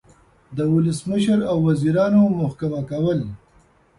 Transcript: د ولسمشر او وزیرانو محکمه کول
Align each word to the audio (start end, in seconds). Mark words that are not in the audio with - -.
د 0.57 0.59
ولسمشر 0.75 1.39
او 1.51 1.57
وزیرانو 1.67 2.21
محکمه 2.39 2.81
کول 2.89 3.19